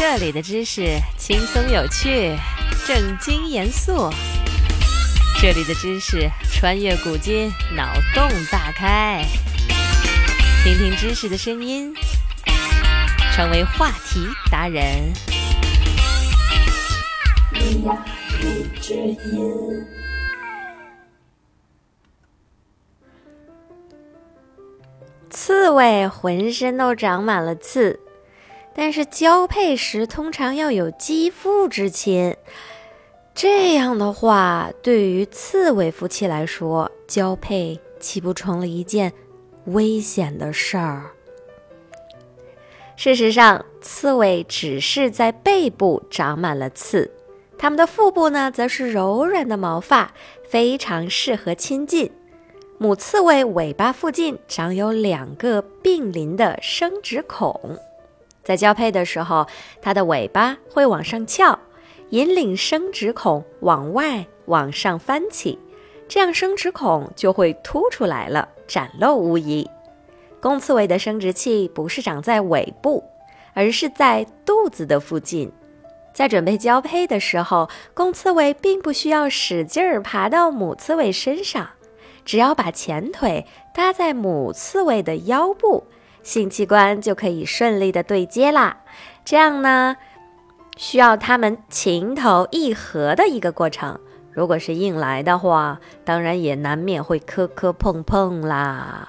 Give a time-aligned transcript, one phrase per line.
[0.00, 2.32] 这里的知识轻松有趣，
[2.86, 4.08] 正经严肃。
[5.42, 9.24] 这里的知识穿越古今，脑洞大开。
[10.62, 11.92] 听听知识的声音，
[13.34, 15.12] 成为话题达人。
[18.80, 19.84] 之音。
[25.28, 27.98] 刺猬浑身都长满了刺，
[28.74, 32.36] 但是交配时通常要有肌肤之亲。
[33.34, 39.12] 这样的话，对于刺猬夫妻来说，交配岂不成了一件
[39.66, 41.12] 危险的事儿？
[42.96, 47.08] 事实上，刺猬只是在背部长满了刺，
[47.56, 50.12] 它们的腹部呢，则是柔软的毛发，
[50.48, 52.10] 非常适合亲近。
[52.76, 57.76] 母刺猬尾巴附近长有两个并邻的生殖孔，
[58.48, 59.46] 在交配的时候，
[59.82, 61.58] 它的尾巴会往上翘。
[62.08, 65.58] 引领生殖孔往外往上翻起，
[66.08, 69.68] 这样生殖孔就会凸出来了，展露无遗。
[70.40, 73.04] 公刺猬的生殖器不是长在尾部，
[73.52, 75.52] 而是在肚子的附近。
[76.14, 81.68] 在准备交配的时候，公刺猬并不需要使劲儿爬到母刺猬身上，
[82.24, 83.44] 只要把前腿
[83.74, 85.84] 搭在母刺猬的腰部，
[86.28, 88.76] 性器官就可以顺利的对接啦。
[89.24, 89.96] 这样呢？
[90.76, 93.98] 需要他们情投意合的一个过程。
[94.30, 99.08] 如果是硬来的话，当然也难免会磕磕碰碰啦。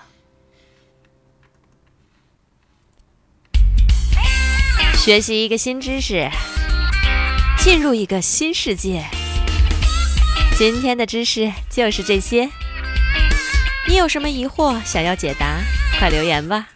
[4.95, 6.29] 学习一个新知识，
[7.57, 9.03] 进入一个新世界。
[10.57, 12.49] 今天的知识就是这些。
[13.89, 15.57] 你有什么疑惑想要解答？
[15.99, 16.69] 快留言吧。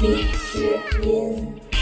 [0.00, 1.73] 蜜之音。